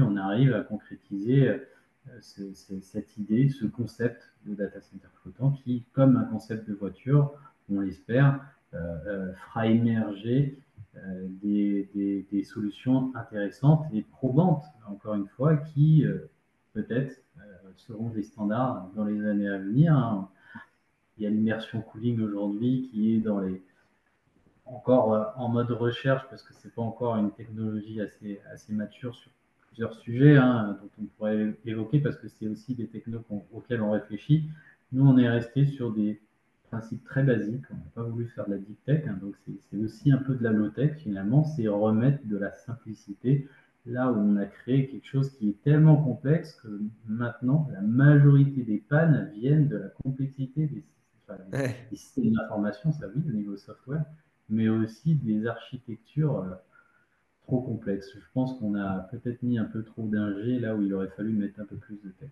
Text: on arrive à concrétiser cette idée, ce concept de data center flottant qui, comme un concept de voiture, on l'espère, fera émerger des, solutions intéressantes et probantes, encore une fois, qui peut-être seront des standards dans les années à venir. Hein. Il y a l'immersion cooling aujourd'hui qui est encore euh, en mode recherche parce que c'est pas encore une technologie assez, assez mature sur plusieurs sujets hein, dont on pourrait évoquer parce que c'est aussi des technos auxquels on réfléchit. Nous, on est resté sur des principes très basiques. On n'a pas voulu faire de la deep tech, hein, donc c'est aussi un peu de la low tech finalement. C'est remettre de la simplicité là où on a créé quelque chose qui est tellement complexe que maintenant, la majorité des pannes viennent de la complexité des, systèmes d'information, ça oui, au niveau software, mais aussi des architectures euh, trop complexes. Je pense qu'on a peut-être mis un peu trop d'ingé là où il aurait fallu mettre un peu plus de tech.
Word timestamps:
on 0.00 0.16
arrive 0.16 0.54
à 0.54 0.62
concrétiser 0.62 1.60
cette 2.20 3.16
idée, 3.16 3.48
ce 3.48 3.66
concept 3.66 4.30
de 4.46 4.54
data 4.54 4.80
center 4.80 5.08
flottant 5.22 5.50
qui, 5.50 5.84
comme 5.92 6.16
un 6.16 6.24
concept 6.24 6.68
de 6.68 6.74
voiture, 6.74 7.32
on 7.70 7.80
l'espère, 7.80 8.40
fera 8.70 9.66
émerger 9.66 10.58
des, 11.42 12.44
solutions 12.44 13.12
intéressantes 13.16 13.86
et 13.92 14.02
probantes, 14.02 14.64
encore 14.86 15.14
une 15.14 15.26
fois, 15.26 15.56
qui 15.56 16.04
peut-être 16.74 17.20
seront 17.76 18.10
des 18.10 18.22
standards 18.22 18.88
dans 18.94 19.04
les 19.04 19.24
années 19.26 19.48
à 19.48 19.58
venir. 19.58 19.94
Hein. 19.94 20.28
Il 21.18 21.24
y 21.24 21.26
a 21.26 21.30
l'immersion 21.30 21.80
cooling 21.80 22.20
aujourd'hui 22.20 22.88
qui 22.90 23.14
est 23.14 23.26
encore 24.66 25.14
euh, 25.14 25.24
en 25.36 25.48
mode 25.48 25.70
recherche 25.70 26.22
parce 26.28 26.42
que 26.42 26.52
c'est 26.54 26.74
pas 26.74 26.82
encore 26.82 27.16
une 27.16 27.30
technologie 27.30 28.00
assez, 28.00 28.40
assez 28.52 28.72
mature 28.72 29.14
sur 29.14 29.30
plusieurs 29.76 29.94
sujets 30.00 30.36
hein, 30.38 30.78
dont 30.80 31.02
on 31.02 31.04
pourrait 31.04 31.54
évoquer 31.66 32.00
parce 32.00 32.16
que 32.16 32.28
c'est 32.28 32.48
aussi 32.48 32.74
des 32.74 32.86
technos 32.86 33.22
auxquels 33.52 33.82
on 33.82 33.90
réfléchit. 33.90 34.48
Nous, 34.92 35.06
on 35.06 35.18
est 35.18 35.28
resté 35.28 35.66
sur 35.66 35.92
des 35.92 36.18
principes 36.70 37.04
très 37.04 37.22
basiques. 37.22 37.64
On 37.70 37.74
n'a 37.74 37.90
pas 37.94 38.02
voulu 38.02 38.26
faire 38.28 38.46
de 38.46 38.52
la 38.52 38.58
deep 38.58 38.82
tech, 38.86 39.04
hein, 39.06 39.18
donc 39.20 39.34
c'est 39.70 39.76
aussi 39.76 40.10
un 40.10 40.16
peu 40.16 40.34
de 40.34 40.42
la 40.42 40.50
low 40.50 40.70
tech 40.70 40.96
finalement. 40.96 41.44
C'est 41.44 41.68
remettre 41.68 42.26
de 42.26 42.38
la 42.38 42.52
simplicité 42.52 43.46
là 43.84 44.10
où 44.10 44.16
on 44.16 44.36
a 44.36 44.46
créé 44.46 44.88
quelque 44.88 45.06
chose 45.06 45.30
qui 45.36 45.50
est 45.50 45.62
tellement 45.62 46.02
complexe 46.02 46.58
que 46.62 46.80
maintenant, 47.06 47.68
la 47.70 47.82
majorité 47.82 48.62
des 48.62 48.78
pannes 48.78 49.30
viennent 49.34 49.68
de 49.68 49.76
la 49.76 49.88
complexité 50.02 50.66
des, 50.66 50.84
systèmes 51.92 52.32
d'information, 52.32 52.92
ça 52.92 53.08
oui, 53.14 53.22
au 53.28 53.32
niveau 53.32 53.58
software, 53.58 54.06
mais 54.48 54.70
aussi 54.70 55.16
des 55.16 55.46
architectures 55.46 56.38
euh, 56.38 56.54
trop 57.46 57.60
complexes. 57.60 58.12
Je 58.14 58.26
pense 58.34 58.58
qu'on 58.58 58.74
a 58.74 59.08
peut-être 59.10 59.42
mis 59.42 59.58
un 59.58 59.64
peu 59.64 59.84
trop 59.84 60.08
d'ingé 60.08 60.58
là 60.58 60.74
où 60.74 60.82
il 60.82 60.92
aurait 60.92 61.10
fallu 61.16 61.32
mettre 61.32 61.60
un 61.60 61.64
peu 61.64 61.76
plus 61.76 61.96
de 62.02 62.10
tech. 62.10 62.30